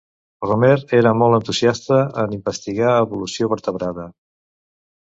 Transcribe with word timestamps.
Romer 0.45 0.71
era 0.99 1.11
molt 1.23 1.39
entusiasta 1.39 2.01
en 2.23 2.35
investigar 2.39 2.97
evolució 3.05 3.55
vertebrada. 3.55 4.11